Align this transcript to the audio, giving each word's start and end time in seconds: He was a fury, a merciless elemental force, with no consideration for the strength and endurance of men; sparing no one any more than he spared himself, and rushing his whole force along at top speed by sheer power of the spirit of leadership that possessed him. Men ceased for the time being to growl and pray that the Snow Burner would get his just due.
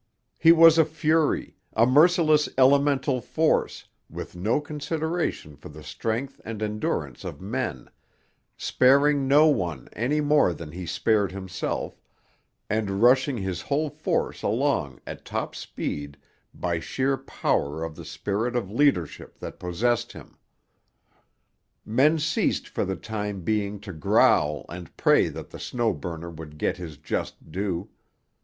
He 0.39 0.51
was 0.51 0.79
a 0.79 0.83
fury, 0.83 1.57
a 1.73 1.85
merciless 1.85 2.49
elemental 2.57 3.21
force, 3.21 3.85
with 4.09 4.35
no 4.35 4.59
consideration 4.59 5.55
for 5.55 5.69
the 5.69 5.83
strength 5.83 6.41
and 6.43 6.63
endurance 6.63 7.23
of 7.23 7.39
men; 7.39 7.87
sparing 8.57 9.27
no 9.27 9.45
one 9.45 9.89
any 9.93 10.19
more 10.19 10.55
than 10.55 10.71
he 10.71 10.87
spared 10.87 11.31
himself, 11.31 12.01
and 12.67 13.03
rushing 13.03 13.37
his 13.37 13.61
whole 13.61 13.91
force 13.91 14.41
along 14.41 14.99
at 15.05 15.23
top 15.23 15.53
speed 15.53 16.17
by 16.51 16.79
sheer 16.79 17.15
power 17.15 17.83
of 17.83 17.95
the 17.95 18.03
spirit 18.03 18.55
of 18.55 18.71
leadership 18.71 19.37
that 19.37 19.59
possessed 19.59 20.13
him. 20.13 20.35
Men 21.85 22.17
ceased 22.17 22.67
for 22.67 22.85
the 22.85 22.95
time 22.95 23.41
being 23.41 23.79
to 23.81 23.93
growl 23.93 24.65
and 24.67 24.97
pray 24.97 25.27
that 25.29 25.51
the 25.51 25.59
Snow 25.59 25.93
Burner 25.93 26.31
would 26.31 26.57
get 26.57 26.77
his 26.77 26.97
just 26.97 27.51
due. 27.51 27.89